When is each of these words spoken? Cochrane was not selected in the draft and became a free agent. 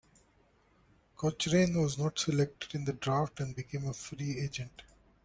Cochrane 1.15 1.79
was 1.79 1.99
not 1.99 2.17
selected 2.17 2.73
in 2.73 2.85
the 2.85 2.93
draft 2.93 3.39
and 3.39 3.55
became 3.55 3.85
a 3.87 3.93
free 3.93 4.39
agent. 4.39 4.81